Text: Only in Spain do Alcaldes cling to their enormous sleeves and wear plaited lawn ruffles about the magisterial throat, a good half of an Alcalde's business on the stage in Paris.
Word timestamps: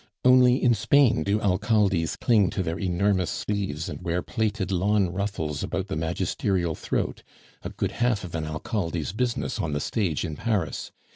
Only 0.25 0.55
in 0.63 0.73
Spain 0.73 1.21
do 1.23 1.39
Alcaldes 1.39 2.15
cling 2.15 2.49
to 2.49 2.63
their 2.63 2.79
enormous 2.79 3.29
sleeves 3.29 3.87
and 3.87 4.01
wear 4.01 4.23
plaited 4.23 4.71
lawn 4.71 5.13
ruffles 5.13 5.61
about 5.61 5.89
the 5.89 5.95
magisterial 5.95 6.73
throat, 6.73 7.21
a 7.61 7.69
good 7.69 7.91
half 7.91 8.23
of 8.23 8.33
an 8.33 8.47
Alcalde's 8.47 9.13
business 9.13 9.59
on 9.59 9.73
the 9.73 9.79
stage 9.79 10.25
in 10.25 10.35
Paris. 10.37 10.91